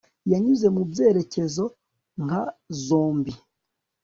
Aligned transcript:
yanyuze 0.31 0.67
mubyerekezo 0.75 1.65
nka 2.23 2.41
zombie 2.83 3.37